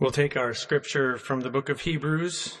[0.00, 2.58] We'll take our scripture from the book of Hebrews,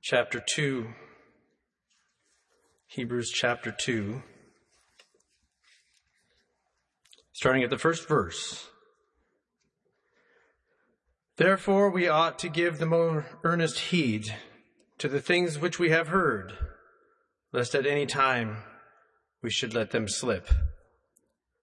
[0.00, 0.86] chapter 2.
[2.86, 4.22] Hebrews chapter 2,
[7.32, 8.68] starting at the first verse.
[11.38, 14.32] Therefore, we ought to give the more earnest heed
[14.98, 16.52] to the things which we have heard,
[17.52, 18.58] lest at any time
[19.42, 20.48] we should let them slip.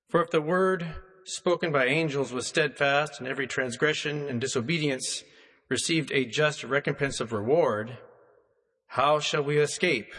[0.10, 0.96] For if the word
[1.26, 5.24] spoken by angels was steadfast, and every transgression and disobedience
[5.70, 7.98] received a just recompense of reward,
[8.88, 10.14] how shall we escape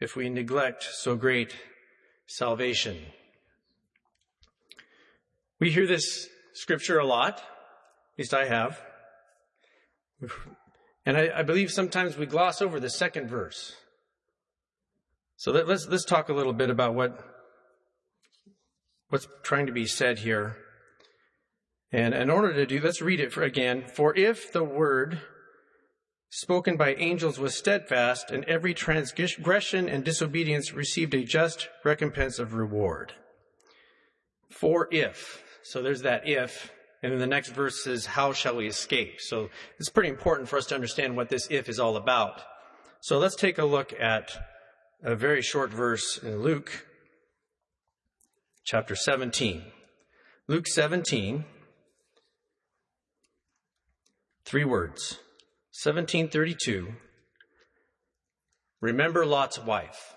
[0.00, 1.54] if we neglect so great
[2.26, 2.96] salvation?
[5.60, 8.80] We hear this scripture a lot, at least I have.
[11.06, 13.76] And I, I believe sometimes we gloss over the second verse.
[15.36, 17.33] So let, let's, let's talk a little bit about what
[19.14, 20.56] what's trying to be said here.
[21.92, 23.84] And in order to do, let's read it for, again.
[23.86, 25.20] For if the word
[26.30, 32.54] spoken by angels was steadfast, and every transgression and disobedience received a just recompense of
[32.54, 33.12] reward.
[34.50, 35.44] For if.
[35.62, 36.72] So there's that if.
[37.00, 39.20] And then the next verse says, How shall we escape?
[39.20, 42.42] So it's pretty important for us to understand what this if is all about.
[43.00, 44.36] So let's take a look at
[45.04, 46.84] a very short verse in Luke
[48.64, 49.62] chapter 17.
[50.48, 51.44] Luke 17,
[54.44, 55.18] three words.
[55.82, 56.94] 1732.
[58.80, 60.14] Remember Lot's wife.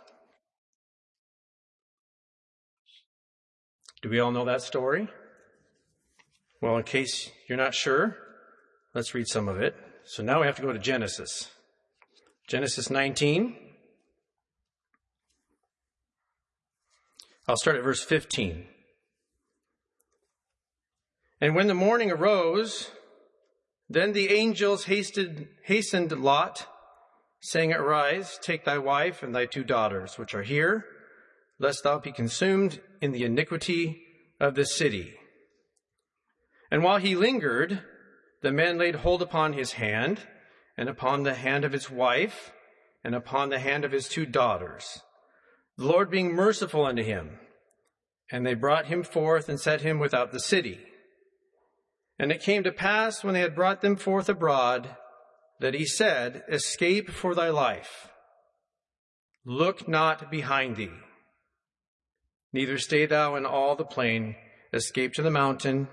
[4.02, 5.10] Do we all know that story?
[6.62, 8.16] Well, in case you're not sure,
[8.94, 9.76] let's read some of it.
[10.06, 11.50] So now we have to go to Genesis.
[12.48, 13.67] Genesis 19.
[17.50, 18.66] I'll start at verse 15.
[21.40, 22.92] And when the morning arose,
[23.90, 26.68] then the angels hasted, hastened Lot,
[27.40, 30.84] saying, Arise, take thy wife and thy two daughters, which are here,
[31.58, 34.02] lest thou be consumed in the iniquity
[34.42, 35.14] of the city.
[36.70, 37.82] And while he lingered,
[38.42, 40.20] the men laid hold upon his hand,
[40.76, 42.52] and upon the hand of his wife,
[43.06, 45.02] and upon the hand of his two daughters
[45.78, 47.40] the Lord being merciful unto him.
[48.32, 50.80] And they brought him forth and set him without the city.
[52.20, 54.96] And it came to pass when they had brought them forth abroad
[55.60, 58.10] that he said, Escape for thy life.
[59.46, 60.92] Look not behind thee.
[62.52, 64.36] Neither stay thou in all the plain.
[64.74, 65.88] Escape to the mountain,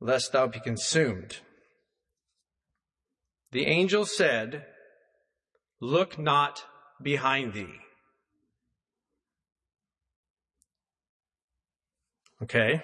[0.00, 1.38] lest thou be consumed.
[3.52, 4.66] The angel said,
[5.80, 6.64] Look not
[7.00, 7.81] behind thee.
[12.42, 12.82] Okay.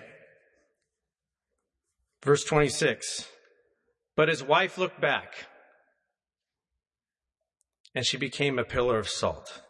[2.23, 3.29] Verse 26.
[4.17, 5.35] But his wife looked back,
[7.95, 9.63] and she became a pillar of salt.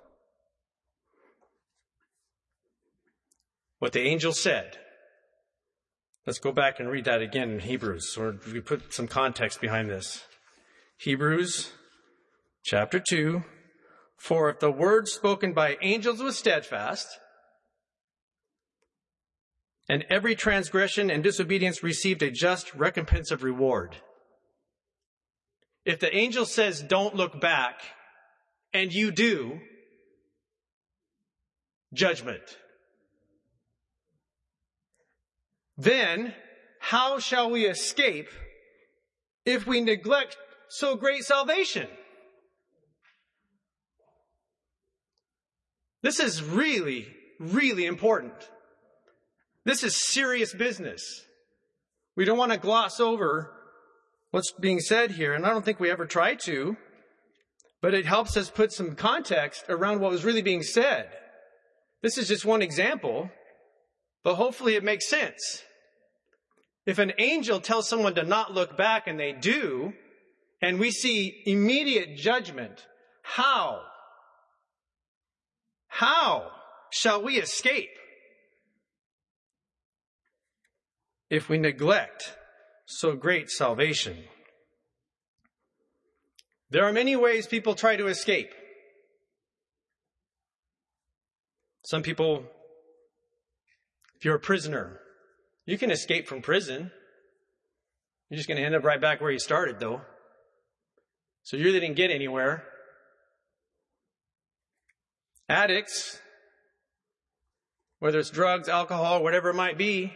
[3.78, 4.78] What the angel said.
[6.26, 9.88] Let's go back and read that again in Hebrews, or we put some context behind
[9.88, 10.24] this.
[10.98, 11.72] Hebrews
[12.64, 13.44] chapter 2.
[14.18, 17.06] For if the word spoken by angels was steadfast,
[19.88, 23.96] and every transgression and disobedience received a just recompense of reward.
[25.84, 27.80] If the angel says, don't look back,
[28.74, 29.60] and you do,
[31.94, 32.42] judgment.
[35.78, 36.34] Then,
[36.80, 38.28] how shall we escape
[39.46, 40.36] if we neglect
[40.68, 41.88] so great salvation?
[46.02, 47.08] This is really,
[47.40, 48.34] really important.
[49.68, 51.26] This is serious business.
[52.16, 53.52] We don't want to gloss over
[54.30, 56.78] what's being said here, and I don't think we ever try to,
[57.82, 61.10] but it helps us put some context around what was really being said.
[62.00, 63.28] This is just one example,
[64.24, 65.62] but hopefully it makes sense.
[66.86, 69.92] If an angel tells someone to not look back and they do,
[70.62, 72.86] and we see immediate judgment,
[73.20, 73.82] how?
[75.88, 76.52] How
[76.90, 77.90] shall we escape?
[81.30, 82.34] If we neglect
[82.86, 84.16] so great salvation.
[86.70, 88.50] There are many ways people try to escape.
[91.82, 92.44] Some people,
[94.16, 95.00] if you're a prisoner,
[95.64, 96.90] you can escape from prison.
[98.28, 100.02] You're just going to end up right back where you started, though.
[101.44, 102.64] So you really didn't get anywhere.
[105.48, 106.18] Addicts,
[108.00, 110.12] whether it's drugs, alcohol, whatever it might be,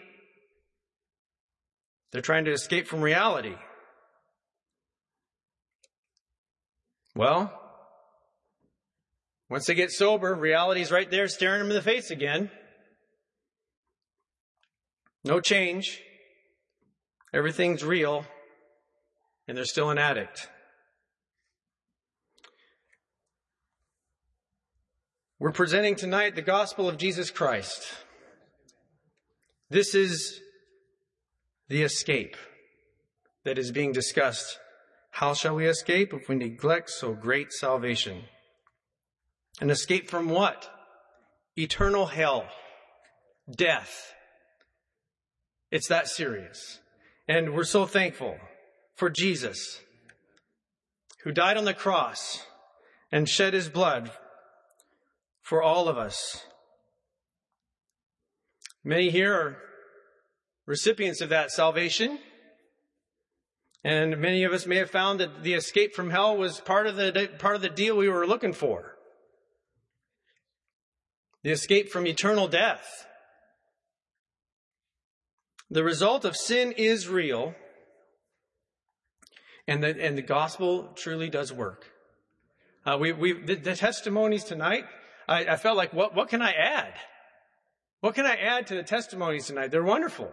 [2.13, 3.55] They're trying to escape from reality.
[7.15, 7.59] Well,
[9.49, 12.51] once they get sober, reality's right there staring them in the face again.
[15.25, 16.01] No change.
[17.33, 18.25] Everything's real.
[19.49, 20.49] And they're still an addict.
[25.39, 27.83] We're presenting tonight the gospel of Jesus Christ.
[29.71, 30.42] This is
[31.73, 32.37] the escape
[33.47, 34.59] that is being discussed.
[35.11, 38.25] How shall we escape if we neglect so great salvation?
[39.59, 40.69] An escape from what?
[41.57, 42.45] Eternal hell,
[43.51, 44.13] death.
[45.71, 46.81] It's that serious.
[47.27, 48.37] And we're so thankful
[48.95, 49.81] for Jesus,
[51.25, 52.45] who died on the cross
[53.11, 54.11] and shed his blood
[55.41, 56.45] for all of us.
[58.85, 59.72] Many here are
[60.73, 62.19] recipients of that salvation.
[63.85, 66.97] And many of us may have found that the escape from hell was part of
[66.97, 68.97] the, part of the deal we were looking for.
[71.43, 73.07] The escape from eternal death.
[75.69, 77.55] The result of sin is real,
[79.69, 81.85] and the, and the gospel truly does work.
[82.87, 84.85] Uh, we, we, the, the, testimonies tonight,
[85.29, 86.95] I, I felt like, what, what can I add?
[88.01, 89.71] What can I add to the testimonies tonight?
[89.71, 90.33] They're wonderful.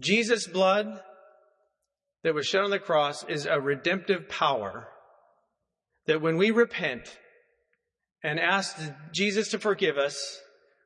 [0.00, 1.00] Jesus' blood
[2.22, 4.88] that was shed on the cross is a redemptive power
[6.06, 7.18] that when we repent
[8.22, 8.76] and ask
[9.12, 10.40] Jesus to forgive us,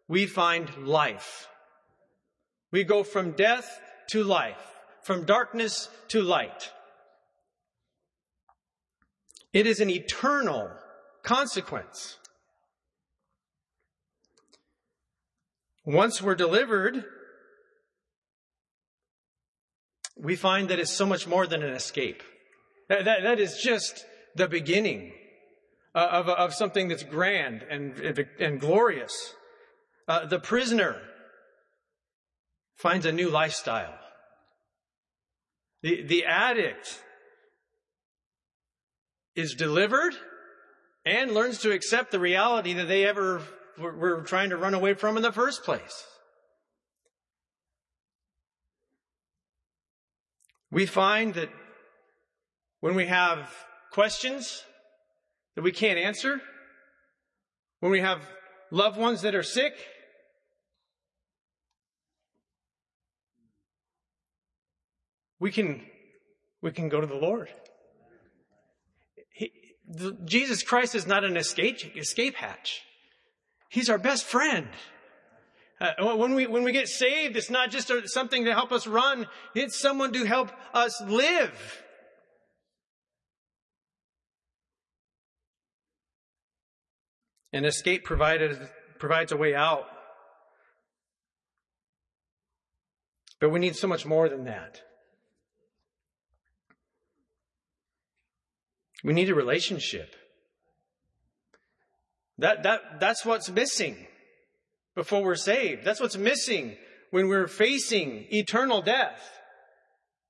[0.09, 1.49] we find life.
[2.73, 3.81] We go from death
[4.11, 6.73] to life, from darkness to light.
[9.53, 10.71] It is an eternal
[11.23, 12.19] consequence.
[15.85, 17.05] Once we're delivered,
[20.21, 22.23] we find that it's so much more than an escape.
[22.89, 24.05] That, that, that is just
[24.35, 25.13] the beginning
[25.95, 27.99] uh, of, of something that's grand and,
[28.39, 29.35] and glorious.
[30.07, 30.97] Uh, the prisoner
[32.77, 33.95] finds a new lifestyle.
[35.83, 37.03] The, the addict
[39.37, 40.15] is delivered
[41.05, 43.43] and learns to accept the reality that they ever
[43.79, 46.05] were, were trying to run away from in the first place.
[50.71, 51.49] We find that
[52.81, 53.53] when we have
[53.91, 54.63] questions
[55.57, 56.41] that we can't answer,
[57.81, 58.21] when we have
[58.71, 59.73] loved ones that are sick,
[65.41, 65.83] we can,
[66.63, 67.49] we can go to the Lord.
[69.33, 69.53] He,
[69.87, 72.83] the, Jesus Christ is not an escape, escape hatch.
[73.71, 74.69] He's our best friend.
[75.81, 78.87] Uh, when we when we get saved, it's not just a, something to help us
[78.87, 81.85] run; it's someone to help us live.
[87.53, 88.59] And escape provided
[88.99, 89.87] provides a way out,
[93.41, 94.83] but we need so much more than that.
[99.05, 100.17] We need a relationship.
[102.39, 104.09] That that that's what's missing
[104.99, 105.85] before we're saved.
[105.85, 106.77] That's what's missing
[107.13, 109.39] when we're facing eternal death.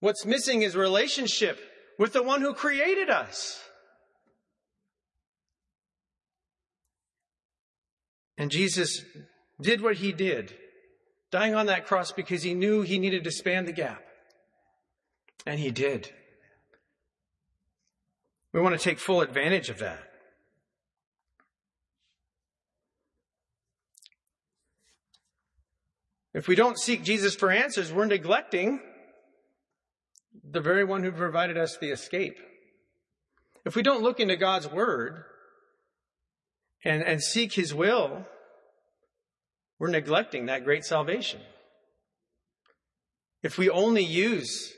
[0.00, 1.58] What's missing is relationship
[1.98, 3.58] with the one who created us.
[8.36, 9.02] And Jesus
[9.58, 10.54] did what he did,
[11.30, 14.04] dying on that cross because he knew he needed to span the gap.
[15.46, 16.12] And he did.
[18.52, 20.07] We want to take full advantage of that.
[26.38, 28.78] If we don't seek Jesus for answers, we're neglecting
[30.48, 32.38] the very one who provided us the escape.
[33.64, 35.24] If we don't look into God's word
[36.84, 38.24] and, and seek his will,
[39.80, 41.40] we're neglecting that great salvation.
[43.42, 44.74] If we only use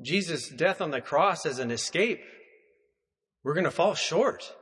[0.00, 2.24] Jesus' death on the cross as an escape,
[3.42, 4.54] we're going to fall short.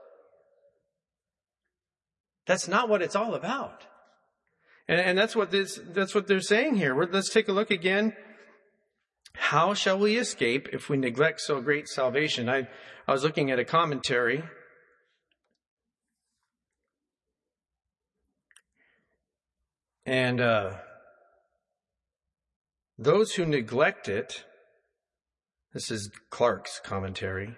[2.49, 3.87] That's not what it's all about.
[4.89, 6.95] And, and that's what this, that's what they're saying here.
[6.95, 8.15] Let's take a look again.
[9.35, 12.49] How shall we escape if we neglect so great salvation?
[12.49, 12.69] I,
[13.07, 14.45] I was looking at a commentary.
[20.05, 20.75] And uh,
[22.99, 24.45] those who neglect it,
[25.73, 27.57] this is Clarke's commentary,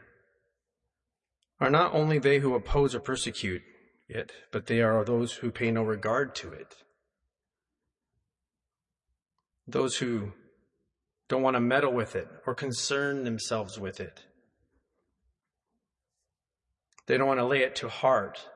[1.61, 3.63] are not only they who oppose or persecute
[4.09, 6.84] it, but they are those who pay no regard to it.
[9.67, 10.33] Those who
[11.29, 14.25] don't want to meddle with it or concern themselves with it.
[17.07, 18.49] They don't want to lay it to heart,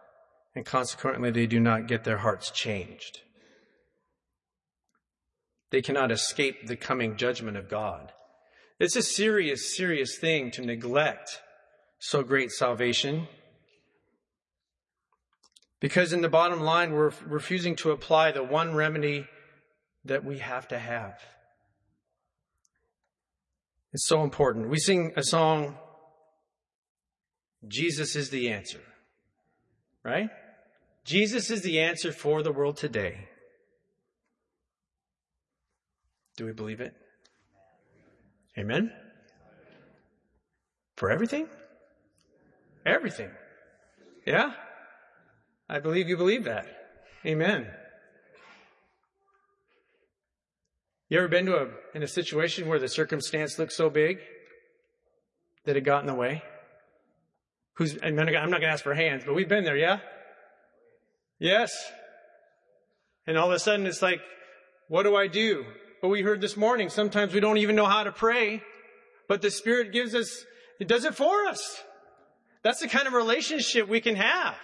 [0.54, 3.20] and consequently, they do not get their hearts changed.
[5.70, 8.12] They cannot escape the coming judgment of God.
[8.78, 11.40] It's a serious, serious thing to neglect
[11.98, 13.28] so great salvation.
[15.80, 19.26] Because in the bottom line, we're refusing to apply the one remedy
[20.08, 21.18] that we have to have.
[23.92, 24.68] It's so important.
[24.68, 25.76] We sing a song,
[27.66, 28.80] Jesus is the answer.
[30.04, 30.28] Right?
[31.04, 33.28] Jesus is the answer for the world today.
[36.36, 36.94] Do we believe it?
[38.56, 38.92] Amen?
[40.96, 41.48] For everything?
[42.84, 43.30] Everything.
[44.26, 44.52] Yeah?
[45.68, 46.66] I believe you believe that.
[47.26, 47.66] Amen.
[51.08, 54.18] You ever been to a in a situation where the circumstance looked so big
[55.64, 56.42] that it got in the way?
[57.74, 60.00] Who's I'm not going to ask for hands, but we've been there, yeah?
[61.38, 61.72] Yes.
[63.26, 64.20] And all of a sudden it's like,
[64.88, 65.64] what do I do?
[66.02, 68.62] But we heard this morning, sometimes we don't even know how to pray,
[69.28, 70.44] but the Spirit gives us,
[70.78, 71.82] it does it for us.
[72.62, 74.56] That's the kind of relationship we can have.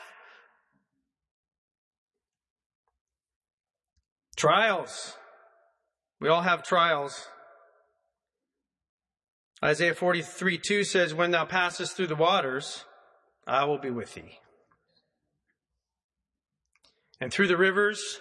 [4.37, 5.17] Trials.
[6.25, 7.29] We all have trials.
[9.63, 12.87] Isaiah 43 2 says, When thou passest through the waters,
[13.47, 14.39] I will be with thee.
[17.21, 18.21] And through the rivers,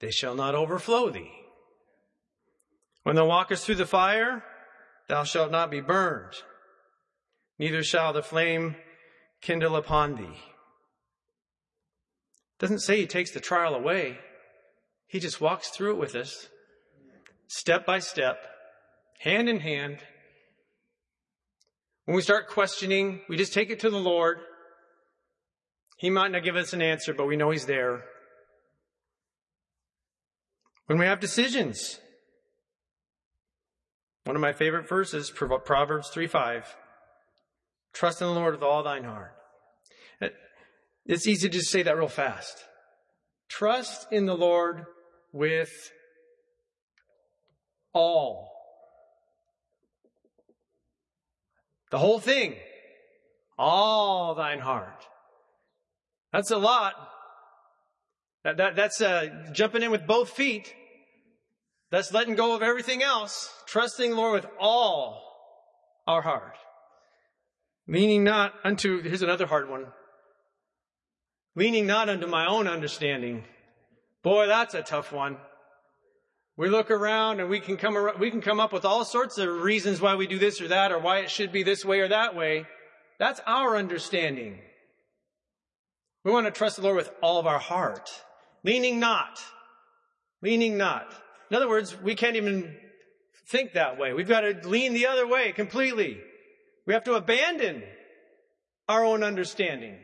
[0.00, 1.30] they shall not overflow thee.
[3.02, 4.42] When thou walkest through the fire,
[5.08, 6.36] thou shalt not be burned,
[7.58, 8.76] neither shall the flame
[9.42, 10.38] kindle upon thee.
[12.54, 14.20] It doesn't say he takes the trial away.
[15.06, 16.48] He just walks through it with us,
[17.48, 18.38] step by step,
[19.20, 19.98] hand in hand.
[22.04, 24.38] When we start questioning, we just take it to the Lord.
[25.98, 28.04] He might not give us an answer, but we know He's there.
[30.86, 31.98] When we have decisions,
[34.24, 36.76] one of my favorite verses, Proverbs 3 5.
[37.92, 39.32] Trust in the Lord with all thine heart.
[41.04, 42.64] It's easy to say that real fast.
[43.48, 44.84] Trust in the Lord
[45.32, 45.72] with
[47.92, 48.50] all.
[51.90, 52.54] The whole thing.
[53.58, 55.04] All thine heart.
[56.32, 56.94] That's a lot.
[58.44, 60.74] That, that, that's uh, jumping in with both feet.
[61.90, 65.22] That's letting go of everything else, trusting Lord with all
[66.06, 66.56] our heart.
[67.86, 69.86] Leaning not unto, here's another hard one.
[71.56, 73.44] Leaning not unto my own understanding.
[74.22, 75.38] Boy, that's a tough one.
[76.58, 79.38] We look around and we can come around, we can come up with all sorts
[79.38, 82.00] of reasons why we do this or that or why it should be this way
[82.00, 82.66] or that way.
[83.20, 84.58] That's our understanding.
[86.24, 88.10] We want to trust the Lord with all of our heart.
[88.64, 89.38] Leaning not.
[90.42, 91.14] Leaning not.
[91.48, 92.76] In other words, we can't even
[93.46, 94.12] think that way.
[94.12, 96.18] We've got to lean the other way completely.
[96.88, 97.84] We have to abandon
[98.88, 99.96] our own understanding.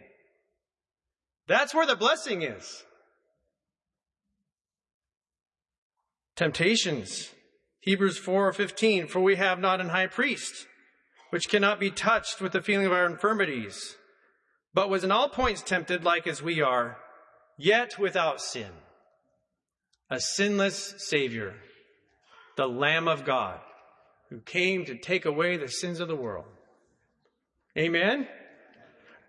[1.49, 2.85] That's where the blessing is.
[6.37, 7.31] Temptations.
[7.81, 10.67] Hebrews 4:15 For we have not an high priest
[11.31, 13.97] which cannot be touched with the feeling of our infirmities
[14.73, 16.99] but was in all points tempted like as we are
[17.57, 18.71] yet without sin
[20.11, 21.55] a sinless Savior,
[22.57, 23.59] the Lamb of God,
[24.31, 26.47] who came to take away the sins of the world.
[27.77, 28.29] Amen?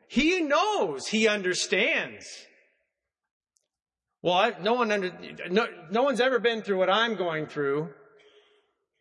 [0.07, 2.27] He knows, he understands.
[4.25, 5.11] Well, I, no one under,
[5.51, 7.89] no, no one's ever been through what I'm going through.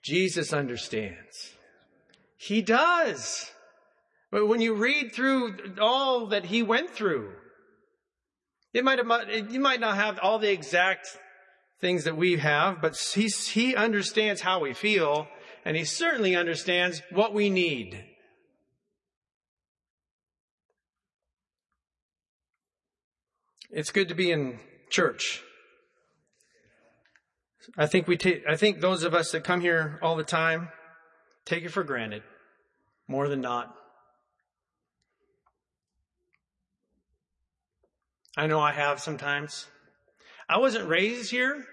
[0.03, 1.55] Jesus understands.
[2.37, 3.51] He does.
[4.31, 7.33] But when you read through all that he went through,
[8.75, 11.09] it might have, you might not have all the exact
[11.81, 15.27] things that we have, but he, he understands how we feel,
[15.65, 18.05] and he certainly understands what we need.
[23.71, 24.59] It's good to be in
[24.95, 25.43] church.
[27.77, 30.69] I think we take, I think those of us that come here all the time
[31.45, 32.23] take it for granted
[33.09, 33.75] more than not.
[38.37, 39.67] I know I have sometimes.
[40.49, 41.65] I wasn't raised here.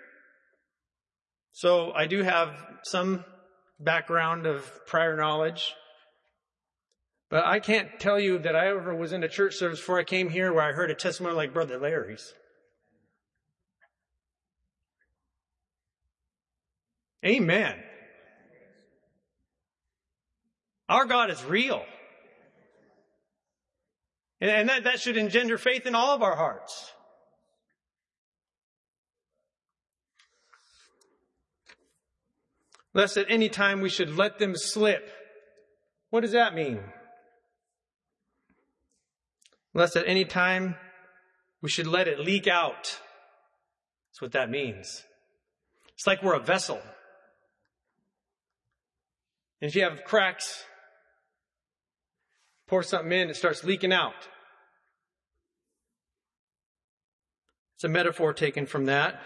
[1.51, 2.49] So I do have
[2.83, 3.23] some
[3.79, 5.73] background of prior knowledge.
[7.29, 10.03] But I can't tell you that I ever was in a church service before I
[10.03, 12.33] came here where I heard a testimony like Brother Larry's.
[17.25, 17.75] Amen.
[20.89, 21.83] Our God is real.
[24.41, 26.91] And that, that should engender faith in all of our hearts.
[32.93, 35.09] Lest at any time we should let them slip.
[36.09, 36.81] What does that mean?
[39.73, 40.75] Lest at any time
[41.61, 42.99] we should let it leak out.
[44.09, 45.03] That's what that means.
[45.93, 46.81] It's like we're a vessel.
[49.61, 50.65] And if you have cracks,
[52.67, 54.27] pour something in, it starts leaking out.
[57.75, 59.21] It's a metaphor taken from that.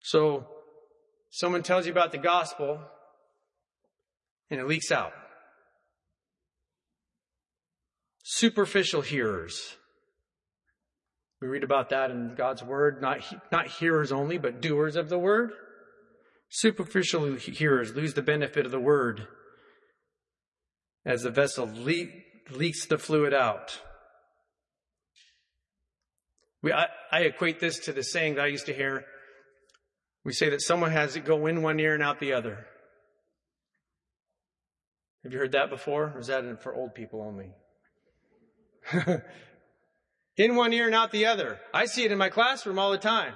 [0.00, 0.46] So,
[1.30, 2.80] someone tells you about the gospel,
[4.50, 5.12] and it leaks out.
[8.24, 9.76] Superficial hearers.
[11.40, 13.18] We read about that in God's word, not,
[13.50, 15.52] not hearers only, but doers of the word.
[16.54, 19.26] Superficial hearers lose the benefit of the word
[21.02, 22.10] as the vessel le-
[22.50, 23.80] leaks the fluid out.
[26.62, 29.06] We, I, I equate this to the saying that I used to hear.
[30.26, 32.66] We say that someone has it go in one ear and out the other.
[35.24, 36.12] Have you heard that before?
[36.14, 37.52] Or is that for old people only?
[40.36, 41.60] in one ear and out the other.
[41.72, 43.32] I see it in my classroom all the time.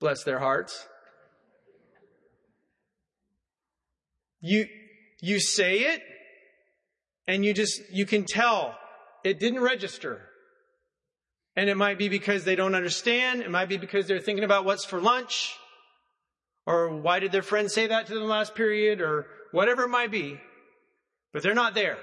[0.00, 0.86] Bless their hearts.
[4.40, 4.66] You,
[5.22, 6.02] you say it
[7.26, 8.76] and you just, you can tell
[9.24, 10.20] it didn't register.
[11.56, 13.40] And it might be because they don't understand.
[13.40, 15.54] It might be because they're thinking about what's for lunch.
[16.66, 19.00] Or why did their friend say that to them last period?
[19.00, 20.38] Or whatever it might be.
[21.32, 21.98] But they're not there.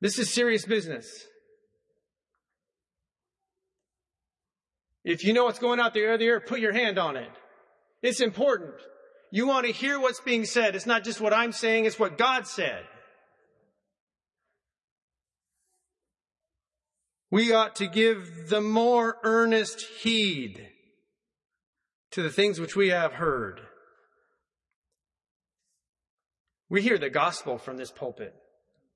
[0.00, 1.26] This is serious business.
[5.04, 7.30] If you know what's going out the other put your hand on it.
[8.02, 8.74] It's important.
[9.30, 10.74] You want to hear what's being said.
[10.74, 12.84] It's not just what I'm saying, it's what God said.
[17.34, 20.68] we ought to give the more earnest heed
[22.12, 23.60] to the things which we have heard.
[26.70, 28.32] We hear the gospel from this pulpit.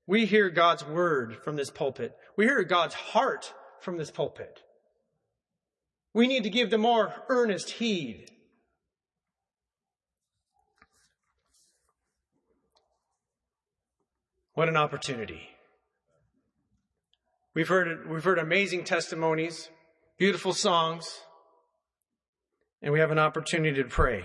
[0.07, 2.15] We hear God's word from this pulpit.
[2.37, 4.63] We hear God's heart from this pulpit.
[6.13, 8.31] We need to give them more earnest heed.
[14.53, 15.49] What an opportunity.
[17.53, 19.69] We've heard, we've heard amazing testimonies,
[20.17, 21.21] beautiful songs,
[22.81, 24.23] and we have an opportunity to pray,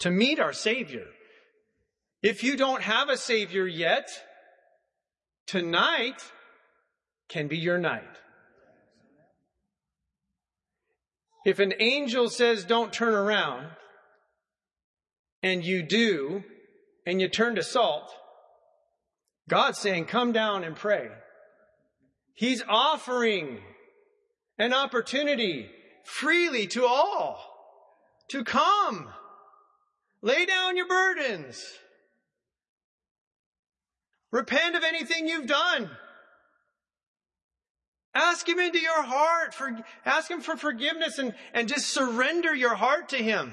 [0.00, 1.06] to meet our Savior.
[2.22, 4.08] If you don't have a Savior yet,
[5.46, 6.22] tonight
[7.28, 8.02] can be your night.
[11.44, 13.66] If an angel says don't turn around,
[15.42, 16.42] and you do,
[17.06, 18.10] and you turn to salt,
[19.48, 21.08] God's saying, come down and pray.
[22.32, 23.60] He's offering
[24.58, 25.68] an opportunity
[26.04, 27.38] freely to all
[28.30, 29.08] to come.
[30.22, 31.62] Lay down your burdens.
[34.30, 35.90] Repent of anything you've done.
[38.14, 39.54] Ask Him into your heart.
[39.54, 43.52] For, ask Him for forgiveness and, and just surrender your heart to Him.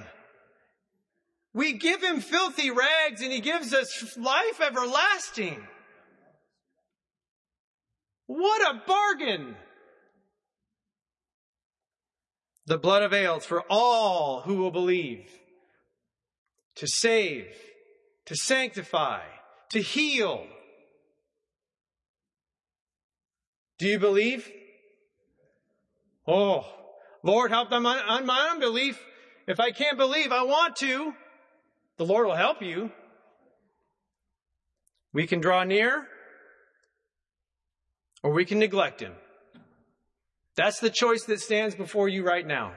[1.53, 5.61] We give Him filthy rags and He gives us life everlasting.
[8.27, 9.55] What a bargain!
[12.67, 15.29] The blood avails for all who will believe
[16.75, 17.47] to save,
[18.25, 19.23] to sanctify,
[19.71, 20.45] to heal.
[23.81, 24.47] Do you believe?
[26.27, 26.71] Oh,
[27.23, 29.03] Lord, help them on my unbelief.
[29.47, 31.15] If I can't believe, I want to.
[31.97, 32.91] The Lord will help you.
[35.13, 36.07] We can draw near
[38.21, 39.13] or we can neglect him.
[40.55, 42.73] That's the choice that stands before you right now.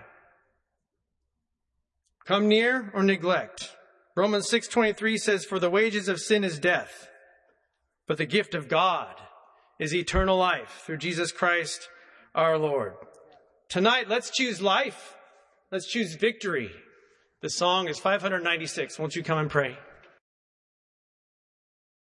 [2.25, 3.77] Come near or neglect.
[4.17, 7.11] Romans 6:23 says for the wages of sin is death,
[8.07, 9.21] but the gift of God
[9.79, 11.89] is eternal life through Jesus Christ
[12.35, 12.95] our Lord.
[13.69, 15.17] Tonight let's choose life.
[15.71, 16.71] Let's choose victory.
[17.41, 18.99] The song is 596.
[18.99, 19.77] Won't you come and pray?